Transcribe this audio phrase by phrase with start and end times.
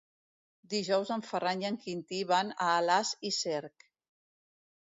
[0.73, 3.89] Dijous en Ferran i en Quintí van a Alàs i Cerc.